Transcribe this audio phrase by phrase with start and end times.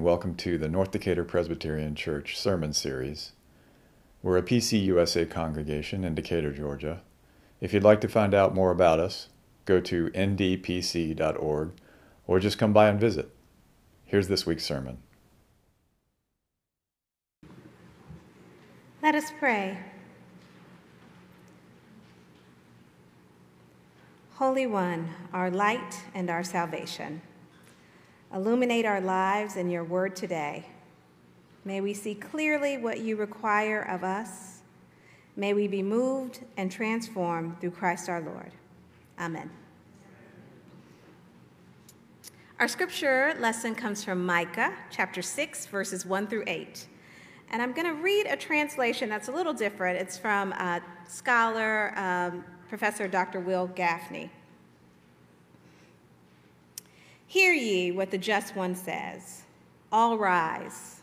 [0.00, 3.32] and welcome to the North Decatur Presbyterian Church Sermon Series.
[4.22, 7.02] We're a PCUSA congregation in Decatur, Georgia.
[7.60, 9.28] If you'd like to find out more about us,
[9.66, 11.72] go to ndpc.org
[12.26, 13.30] or just come by and visit.
[14.06, 15.02] Here's this week's sermon.
[19.02, 19.76] Let us pray.
[24.36, 27.20] Holy One, our light and our salvation.
[28.32, 30.64] Illuminate our lives in your word today.
[31.64, 34.60] May we see clearly what you require of us.
[35.34, 38.52] May we be moved and transformed through Christ our Lord.
[39.18, 39.50] Amen.
[42.60, 46.86] Our scripture lesson comes from Micah chapter 6, verses 1 through 8.
[47.50, 49.98] And I'm going to read a translation that's a little different.
[49.98, 53.40] It's from a scholar, um, Professor Dr.
[53.40, 54.30] Wil Gafney.
[57.30, 59.42] Hear ye what the just one says.
[59.92, 61.02] All rise.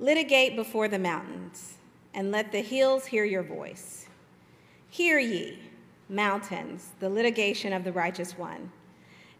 [0.00, 1.74] Litigate before the mountains,
[2.14, 4.08] and let the hills hear your voice.
[4.90, 5.56] Hear ye,
[6.08, 8.72] mountains, the litigation of the righteous one,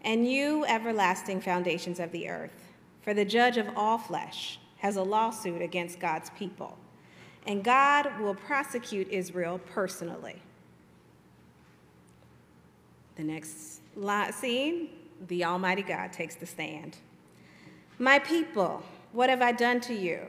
[0.03, 2.73] and you, everlasting foundations of the earth.
[3.03, 6.79] For the judge of all flesh has a lawsuit against God's people,
[7.49, 10.41] and God will prosecute Israel personally.
[13.17, 13.81] The next
[14.39, 14.91] scene
[15.29, 16.97] the Almighty God takes the stand.
[17.99, 20.21] My people, what have I done to you?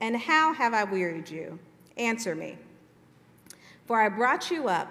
[0.00, 1.58] And how have I wearied you?
[1.96, 2.56] Answer me.
[3.86, 4.88] For I brought you up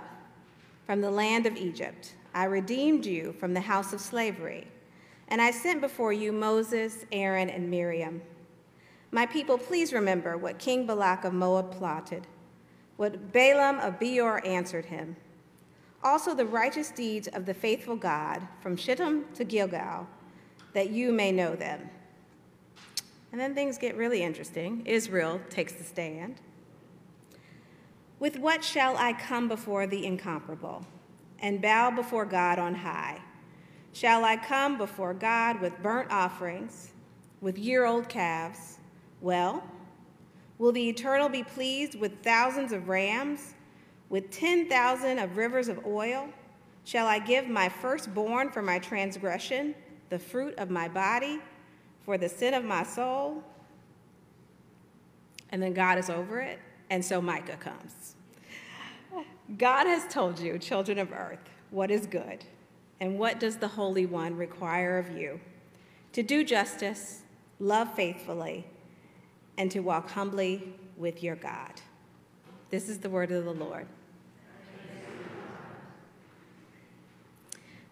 [0.85, 2.13] from the land of Egypt.
[2.33, 4.67] I redeemed you from the house of slavery.
[5.27, 8.21] And I sent before you Moses, Aaron, and Miriam.
[9.11, 12.27] My people, please remember what King Balak of Moab plotted,
[12.97, 15.15] what Balaam of Beor answered him
[16.03, 20.07] also the righteous deeds of the faithful God from Shittim to Gilgal,
[20.73, 21.89] that you may know them.
[23.31, 24.83] And then things get really interesting.
[24.85, 26.41] Israel takes the stand.
[28.19, 30.85] With what shall I come before the incomparable
[31.39, 33.19] and bow before God on high?
[33.93, 36.91] Shall I come before God with burnt offerings,
[37.41, 38.77] with year old calves?
[39.21, 39.63] Well,
[40.57, 43.55] will the eternal be pleased with thousands of rams?
[44.11, 46.27] With 10,000 of rivers of oil,
[46.83, 49.73] shall I give my firstborn for my transgression,
[50.09, 51.39] the fruit of my body,
[52.03, 53.41] for the sin of my soul?
[55.49, 58.15] And then God is over it, and so Micah comes.
[59.57, 62.43] God has told you, children of earth, what is good,
[62.99, 65.39] and what does the Holy One require of you?
[66.11, 67.21] To do justice,
[67.59, 68.67] love faithfully,
[69.57, 71.79] and to walk humbly with your God.
[72.71, 73.87] This is the word of the Lord.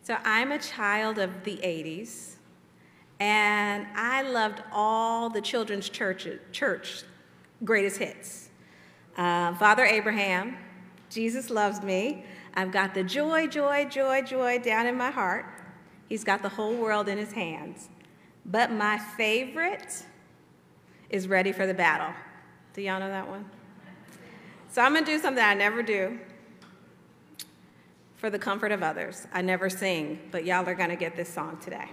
[0.10, 2.38] So I'm a child of the 80s,
[3.20, 7.04] and I loved all the children's church, church
[7.64, 8.50] greatest hits.
[9.16, 10.58] Uh, Father Abraham,
[11.12, 12.26] Jesus loves me.
[12.56, 15.46] I've got the joy, joy, joy, joy down in my heart.
[16.08, 17.90] He's got the whole world in his hands.
[18.48, 20.08] But my favorite
[21.12, 22.16] is Ready for the Battle.
[22.74, 23.48] Do y'all know that one?
[24.70, 26.18] So I'm going to do something I never do
[28.20, 29.26] for the comfort of others.
[29.34, 31.90] I never sing, but y'all are going to get this song today.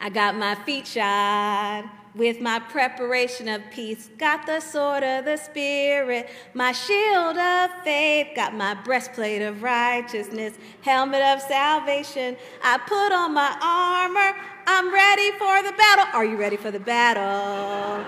[0.00, 1.84] I got my feet shod
[2.14, 8.28] with my preparation of peace, got the sword of the Spirit, my shield of faith,
[8.34, 12.36] got my breastplate of righteousness, helmet of salvation.
[12.64, 14.34] I put on my armor,
[14.66, 16.06] I'm ready for the battle.
[16.14, 18.02] Are you ready for the battle?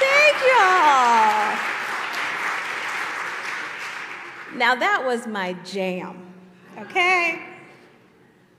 [0.00, 1.67] Thank y'all.
[4.58, 6.34] Now, that was my jam,
[6.76, 7.46] okay?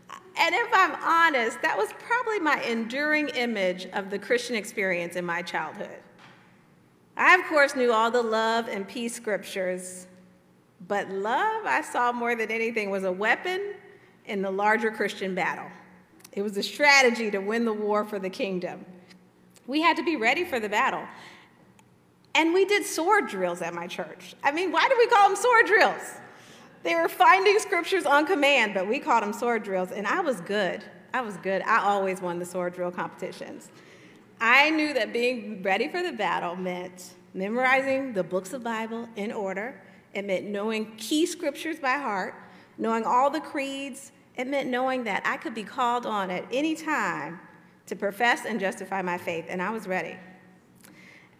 [0.10, 5.26] And if I'm honest, that was probably my enduring image of the Christian experience in
[5.26, 6.00] my childhood.
[7.18, 10.08] I, of course, knew all the love and peace scriptures,
[10.88, 13.74] but love, I saw more than anything, was a weapon
[14.26, 15.70] in the larger Christian battle.
[16.32, 18.86] It was a strategy to win the war for the kingdom.
[19.68, 21.04] We had to be ready for the battle.
[22.40, 24.34] And we did sword drills at my church.
[24.46, 26.22] I mean, why do we call them sword drills?
[26.84, 30.40] They were finding scriptures on command, but we called them sword drills, and I was
[30.40, 30.82] good.
[31.14, 31.62] I was good.
[31.64, 33.68] I always won the sword drill competitions.
[34.40, 39.34] I knew that being ready for the battle meant memorizing the books of Bible in
[39.34, 39.76] order.
[40.14, 42.36] It meant knowing key scriptures by heart,
[42.78, 44.14] knowing all the creeds.
[44.38, 47.42] It meant knowing that I could be called on at any time
[47.88, 50.16] to profess and justify my faith, and I was ready.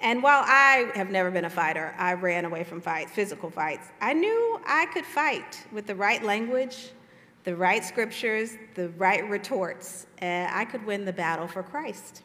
[0.02, 3.90] And while I have never been a fighter, I ran away from fights, physical fights.
[4.00, 6.92] I knew I could fight with the right language,
[7.44, 12.24] the right scriptures, the right retorts, and I could win the battle for Christ.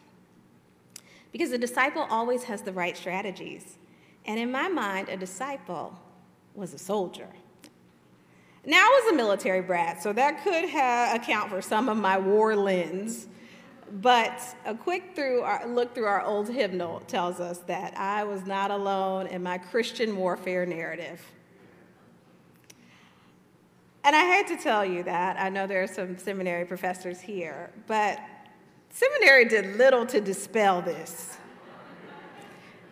[1.32, 3.76] Because a disciple always has the right strategies.
[4.24, 5.98] And in my mind, a disciple
[6.54, 7.28] was a soldier.
[8.64, 12.16] Now, I was a military brat, so that could have, account for some of my
[12.16, 13.26] war lens.
[13.94, 18.44] But a quick through our, look through our old hymnal tells us that I was
[18.44, 21.20] not alone in my Christian warfare narrative.
[24.02, 25.38] And I hate to tell you that.
[25.38, 28.18] I know there are some seminary professors here, but
[28.90, 31.38] seminary did little to dispel this.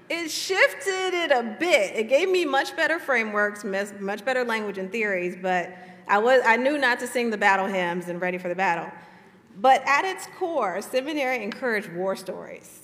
[0.09, 1.97] It shifted it a bit.
[1.97, 5.77] It gave me much better frameworks, much better language and theories, but
[6.07, 8.91] I, was, I knew not to sing the battle hymns and ready for the battle.
[9.57, 12.83] But at its core, seminary encouraged war stories,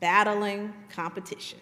[0.00, 1.58] battling, competition.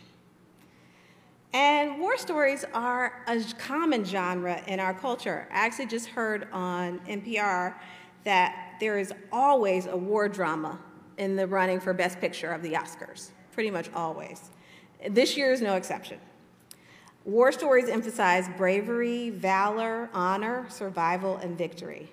[1.53, 5.49] And war stories are a common genre in our culture.
[5.51, 7.75] I actually just heard on NPR
[8.25, 10.79] that there is always a war drama
[11.19, 14.51] in the running for Best Picture of the Oscars, pretty much always.
[15.09, 16.19] This year is no exception.
[17.25, 22.13] War stories emphasize bravery, valor, honor, survival, and victory.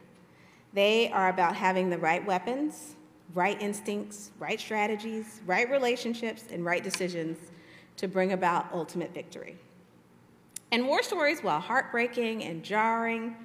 [0.73, 2.95] They are about having the right weapons,
[3.33, 7.37] right instincts, right strategies, right relationships, and right decisions
[7.97, 9.57] to bring about ultimate victory.
[10.71, 13.35] And war stories, while heartbreaking and jarring,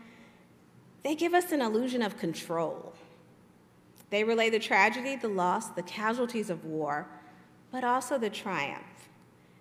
[1.03, 2.95] they give us an illusion of control.
[4.11, 7.09] They relay the tragedy, the loss, the casualties of war,
[7.71, 9.09] but also the triumph.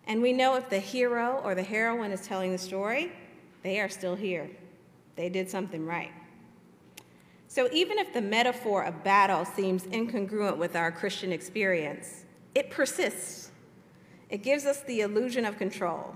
[0.07, 3.11] And we know if the hero or the heroine is telling the story,
[3.63, 4.49] they are still here.
[5.15, 6.11] They did something right.
[7.51, 12.23] So even if the metaphor of battle seems incongruent with our Christian experience,
[12.55, 13.51] it persists.
[14.29, 16.15] It gives us the illusion of control.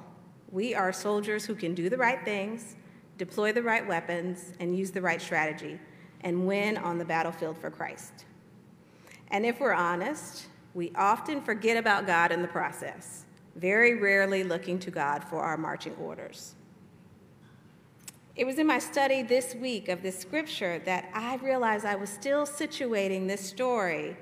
[0.50, 2.78] We are soldiers who can do the right things,
[3.18, 5.78] deploy the right weapons, and use the right strategy,
[6.22, 8.24] and win on the battlefield for Christ.
[9.28, 13.26] And if we're honest, we often forget about God in the process,
[13.58, 16.56] very rarely looking to God for our marching orders.
[18.36, 22.10] It was in my study this week of this scripture that I realized I was
[22.10, 24.18] still situating this story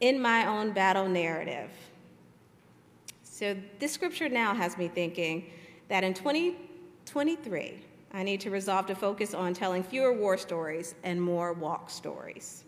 [0.00, 1.70] in my own battle narrative.
[3.22, 5.50] So, this scripture now has me thinking
[5.86, 11.22] that in 2023, I need to resolve to focus on telling fewer war stories and
[11.22, 12.64] more walk stories.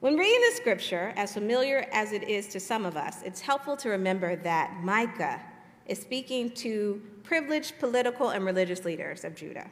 [0.00, 3.76] When reading the scripture, as familiar as it is to some of us, it's helpful
[3.78, 5.40] to remember that Micah
[5.86, 9.70] is speaking to privileged political and religious leaders of Judah.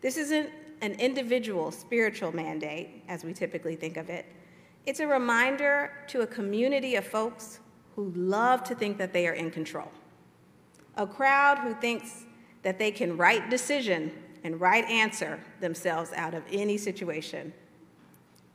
[0.00, 0.50] This isn't
[0.82, 4.26] an individual spiritual mandate, as we typically think of it.
[4.86, 7.60] It's a reminder to a community of folks
[7.96, 9.90] who love to think that they are in control,
[10.96, 12.24] a crowd who thinks
[12.62, 14.10] that they can right decision
[14.42, 17.52] and right answer themselves out of any situation.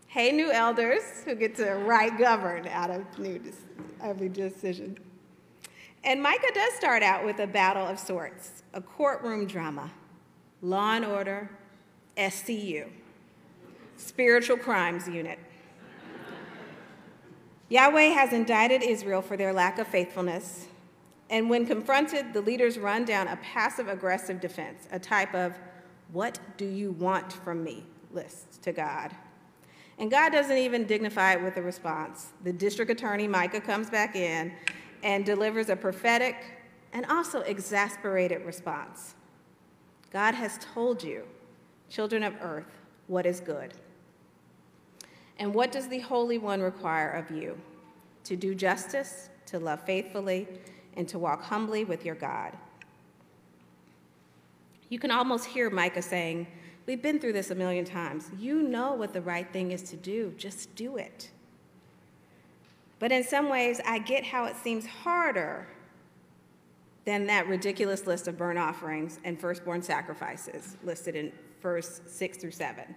[0.08, 3.40] Hey, new elders who get to right govern out of new
[4.02, 4.98] every decision.
[6.06, 9.92] And Micah does start out with a battle of sorts, a courtroom drama,
[10.62, 11.50] law and order,
[12.16, 12.88] SCU,
[13.98, 15.40] spiritual crimes unit.
[17.70, 20.68] Yahweh has indicted Israel for their lack of faithfulness,
[21.32, 25.56] and when confronted, the leaders run down a passive aggressive defense, a type of,
[26.12, 27.84] What do you want from me?
[28.12, 29.12] list to God.
[29.98, 32.30] And God doesn't even dignify it with a response.
[32.44, 34.54] The district attorney, Micah, comes back in
[35.06, 36.36] and delivers a prophetic
[36.92, 39.14] and also exasperated response.
[40.12, 41.24] God has told you,
[41.90, 43.76] children of earth, what is good.
[45.38, 47.56] And what does the Holy One require of you?
[48.24, 50.48] To do justice, to love faithfully,
[50.98, 52.54] and to walk humbly with your God.
[54.90, 56.48] You can almost hear Micah saying,
[56.88, 58.30] We've been through this a million times.
[58.40, 61.30] You know what the right thing is to do, just do it.
[63.06, 65.68] But in some ways, I get how it seems harder
[67.04, 71.32] than that ridiculous list of burnt offerings and firstborn sacrifices listed in
[71.62, 72.96] verse 6 through 7.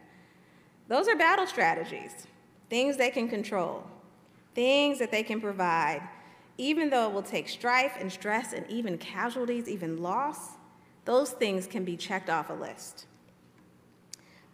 [0.88, 2.26] Those are battle strategies,
[2.70, 3.84] things they can control,
[4.54, 6.00] things that they can provide,
[6.56, 10.52] even though it will take strife and stress and even casualties, even loss,
[11.04, 13.04] those things can be checked off a list.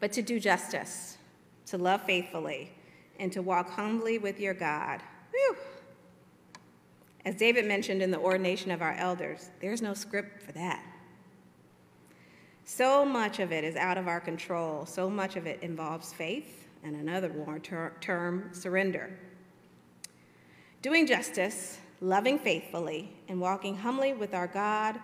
[0.00, 1.16] But to do justice,
[1.66, 2.73] to love faithfully,
[3.20, 5.00] and to walk humbly with your God,
[5.34, 5.56] Whew.
[7.24, 10.84] As David mentioned in the ordination of our elders, there's no script for that.
[12.64, 14.86] So much of it is out of our control.
[14.86, 19.18] So much of it involves faith and another more ter- term, surrender.
[20.82, 25.00] Doing justice, loving faithfully, and walking humbly with our God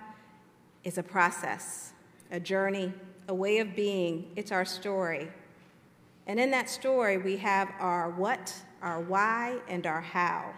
[0.84, 1.92] is a process,
[2.30, 2.92] a journey,
[3.28, 4.30] a way of being.
[4.36, 5.28] It's our story.
[6.30, 10.54] And in that story, we have our what, our why, and our how.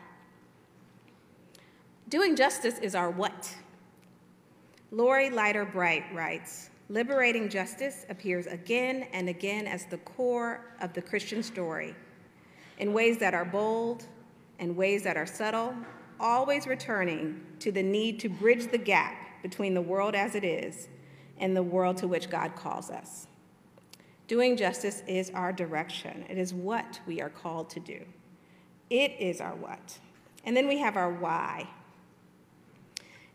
[2.11, 3.57] Doing justice is our what.
[4.91, 11.01] Lori Leiter Bright writes Liberating justice appears again and again as the core of the
[11.01, 11.97] Christian story
[12.77, 14.05] in ways that are bold
[14.59, 15.75] and ways that are subtle,
[16.21, 20.89] always returning to the need to bridge the gap between the world as it is
[21.39, 23.27] and the world to which God calls us.
[24.29, 28.01] Doing justice is our direction, it is what we are called to do.
[28.91, 29.99] It is our what.
[30.45, 31.69] And then we have our why.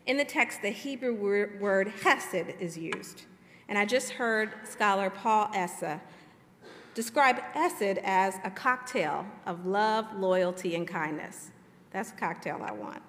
[0.06, 1.14] In the text, the Hebrew
[1.60, 3.22] word hesed is used.
[3.68, 6.00] And I just heard scholar Paul Essa
[6.94, 11.50] describe hesed as a cocktail of love, loyalty, and kindness.
[11.90, 13.02] That's a cocktail I want.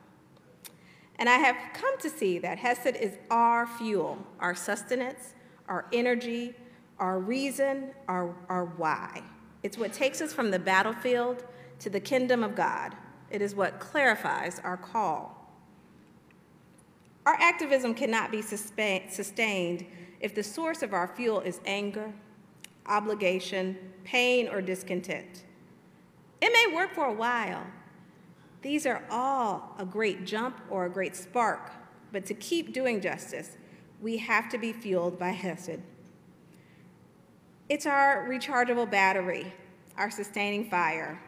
[1.17, 5.33] And I have come to see that Hesed is our fuel, our sustenance,
[5.67, 6.55] our energy,
[6.99, 9.23] our reason, our, our why.
[9.63, 11.43] It's what takes us from the battlefield
[11.79, 12.95] to the kingdom of God.
[13.29, 15.35] It is what clarifies our call.
[17.25, 19.85] Our activism cannot be sustained
[20.19, 22.11] if the source of our fuel is anger,
[22.85, 25.43] obligation, pain, or discontent.
[26.41, 27.65] It may work for a while,
[28.61, 31.71] these are all a great jump or a great spark,
[32.11, 33.55] but to keep doing justice,
[34.01, 35.79] we have to be fueled by Hesed.
[37.69, 39.53] It's our rechargeable battery,
[39.95, 41.21] our sustaining fire.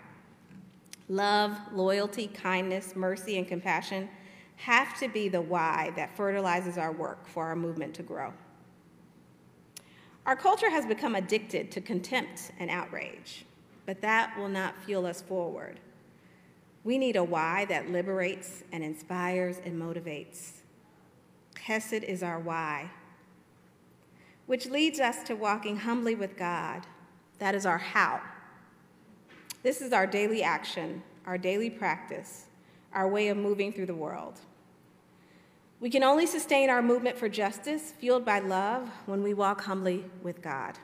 [1.08, 4.10] Love, loyalty, kindness, mercy, and compassion
[4.56, 8.34] have to be the why that fertilizes our work for our movement to grow.
[10.26, 13.46] Our culture has become addicted to contempt and outrage,
[13.86, 15.80] but that will not fuel us forward.
[16.84, 20.62] We need a why that liberates and inspires and motivates.
[21.60, 22.90] Hesed is our why,
[24.46, 26.86] which leads us to walking humbly with God.
[27.40, 28.22] That is our how.
[29.64, 32.46] This is our daily action, our daily practice,
[32.94, 34.40] our way of moving through the world.
[35.80, 40.06] We can only sustain our movement for justice, fueled by love, when we walk humbly
[40.22, 40.78] with God.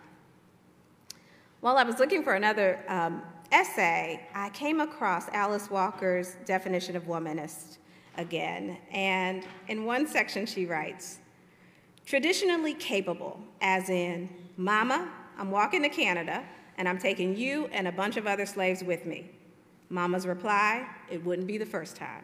[1.59, 3.21] While I was looking for another um,
[3.51, 7.77] essay, I came across Alice Walker's definition of womanist
[8.17, 8.77] again.
[8.91, 11.19] And in one section, she writes
[12.07, 16.43] traditionally capable, as in, Mama, I'm walking to Canada
[16.79, 19.29] and I'm taking you and a bunch of other slaves with me.
[19.89, 22.23] Mama's reply, it wouldn't be the first time.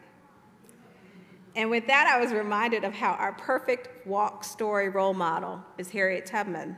[1.56, 5.92] And with that, I was reminded of how our perfect walk story role model is
[5.92, 6.75] Harriet Tubman,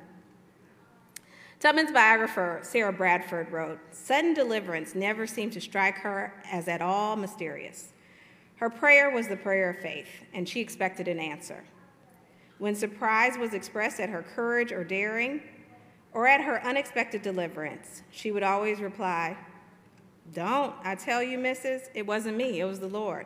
[1.66, 7.16] Tubman's biographer, Sarah Bradford, wrote Sudden deliverance never seemed to strike her as at all
[7.16, 7.94] mysterious.
[8.58, 11.64] Her prayer was the prayer of faith, and she expected an answer.
[12.58, 15.42] When surprise was expressed at her courage or daring,
[16.14, 19.38] or at her unexpected deliverance, she would always reply,
[20.34, 23.26] Don't, I tell you, missus, it wasn't me, it was the Lord.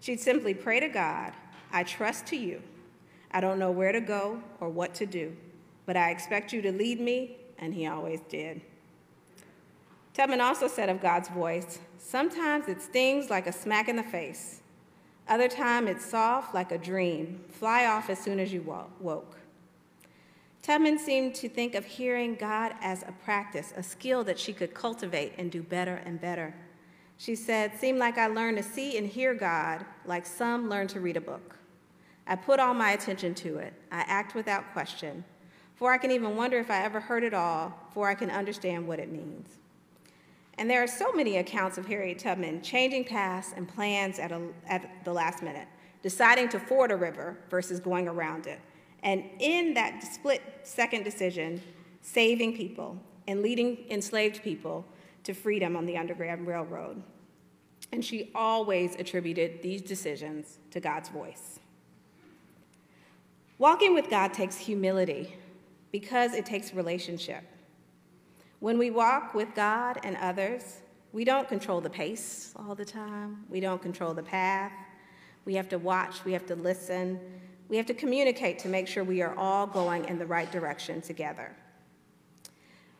[0.00, 1.32] She'd simply pray to God,
[1.72, 2.62] I trust to you.
[3.30, 5.34] I don't know where to go or what to do,
[5.86, 8.60] but I expect you to lead me and he always did.
[10.12, 14.61] Tubman also said of God's voice, sometimes it stings like a smack in the face.
[15.32, 18.60] Other time it's soft like a dream, fly off as soon as you
[19.00, 19.38] woke.
[20.60, 24.74] Tubman seemed to think of hearing God as a practice, a skill that she could
[24.74, 26.54] cultivate and do better and better.
[27.16, 31.00] She said, seemed like I learned to see and hear God like some learn to
[31.00, 31.56] read a book.
[32.26, 33.72] I put all my attention to it.
[33.90, 35.24] I act without question
[35.76, 38.86] for I can even wonder if I ever heard it all, for I can understand
[38.86, 39.48] what it means.
[40.58, 44.40] And there are so many accounts of Harriet Tubman changing paths and plans at, a,
[44.66, 45.66] at the last minute,
[46.02, 48.60] deciding to ford a river versus going around it.
[49.02, 51.60] And in that split second decision,
[52.02, 54.84] saving people and leading enslaved people
[55.24, 57.02] to freedom on the Underground Railroad.
[57.92, 61.60] And she always attributed these decisions to God's voice.
[63.58, 65.36] Walking with God takes humility
[65.92, 67.44] because it takes relationship.
[68.62, 73.44] When we walk with God and others, we don't control the pace all the time,
[73.48, 74.70] we don't control the path.
[75.44, 77.18] We have to watch, we have to listen,
[77.68, 81.00] we have to communicate to make sure we are all going in the right direction
[81.00, 81.50] together.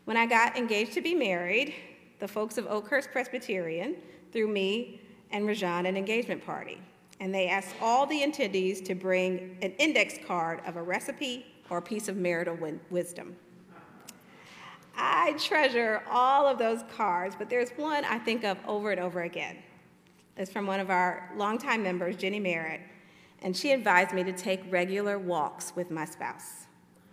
[0.05, 1.73] When I got engaged to be married,
[2.19, 3.95] the folks of Oakhurst Presbyterian
[4.33, 5.01] threw me
[5.31, 6.83] and Rajan an engagement party.
[7.21, 11.79] And they asked all the attendees to bring an index card of a recipe or
[11.79, 12.59] a piece of marital
[12.91, 13.37] wisdom.
[14.97, 19.23] I treasure all of those cards, but there's one I think of over and over
[19.23, 19.57] again.
[20.37, 22.81] It's from one of our longtime members, Jenny Merritt,
[23.43, 26.67] and she advised me to take regular walks with my spouse.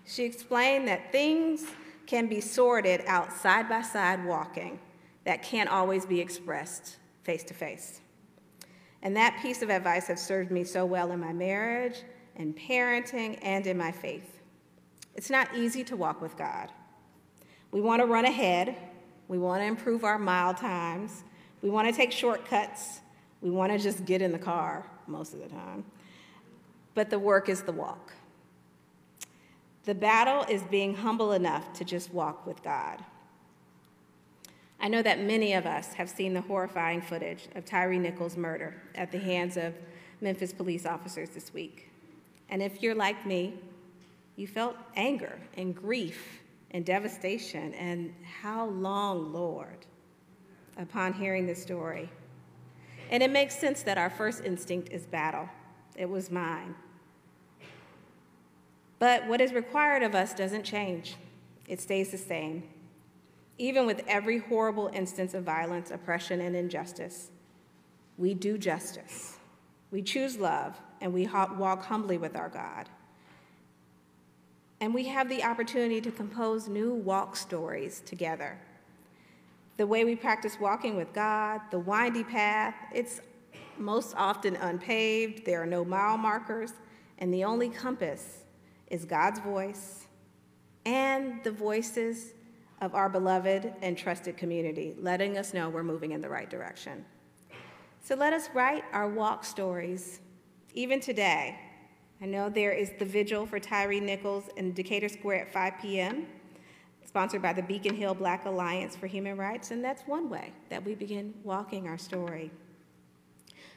[0.05, 1.65] She explained that things
[2.07, 4.79] can be sorted out side by side walking
[5.25, 8.01] that can't always be expressed face to face.
[9.01, 12.01] And that piece of advice has served me so well in my marriage,
[12.35, 14.39] in parenting, and in my faith.
[15.15, 16.71] It's not easy to walk with God.
[17.71, 18.75] We want to run ahead,
[19.27, 21.23] we want to improve our mile times,
[21.61, 23.01] we want to take shortcuts,
[23.41, 25.85] we want to just get in the car most of the time.
[26.95, 28.13] But the work is the walk.
[29.85, 33.03] The battle is being humble enough to just walk with God.
[34.79, 38.81] I know that many of us have seen the horrifying footage of Tyre Nichols' murder
[38.95, 39.73] at the hands of
[40.21, 41.89] Memphis police officers this week.
[42.49, 43.55] And if you're like me,
[44.35, 47.73] you felt anger and grief and devastation.
[47.73, 49.85] And how long, Lord,
[50.77, 52.09] upon hearing this story?
[53.09, 55.49] And it makes sense that our first instinct is battle.
[55.95, 56.75] It was mine.
[58.99, 61.15] But what is required of us doesn't change,
[61.67, 62.63] it stays the same.
[63.57, 67.31] Even with every horrible instance of violence, oppression, and injustice,
[68.17, 69.37] we do justice.
[69.91, 72.87] We choose love, and we walk humbly with our God.
[74.81, 78.57] And we have the opportunity to compose new walk stories together.
[79.77, 83.21] The way we practice walking with God, the windy path, it's
[83.77, 86.73] most often unpaved, there are no mile markers,
[87.17, 88.43] and the only compass
[88.87, 90.07] is God's voice
[90.85, 92.33] and the voices
[92.81, 97.05] of our beloved and trusted community, letting us know we're moving in the right direction.
[98.01, 100.21] So let us write our walk stories,
[100.73, 101.59] even today.
[102.21, 106.27] I know there is the vigil for Tyre Nichols in Decatur Square at 5 p.m.,
[107.05, 110.83] sponsored by the Beacon Hill Black Alliance for Human Rights, and that's one way that
[110.83, 112.51] we begin walking our story.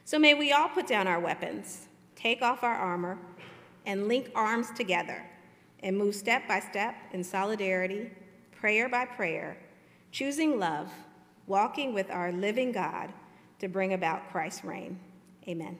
[0.05, 3.17] So may we all put down our weapons, take off our armor,
[3.85, 5.23] and link arms together
[5.81, 8.11] and move step by step in solidarity,
[8.51, 9.57] prayer by prayer,
[10.11, 10.91] choosing love,
[11.47, 13.11] walking with our living God
[13.59, 14.99] to bring about Christ's reign.
[15.47, 15.77] Amen.